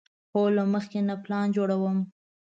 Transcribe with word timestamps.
هو، 0.31 0.41
له 0.55 0.63
مخکې 0.73 0.99
نه 1.09 1.15
پلان 1.23 1.47
جوړوم 1.55 1.97